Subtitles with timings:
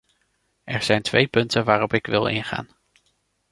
[0.63, 2.67] Er zijn twee punten waarop ik wil ingaan.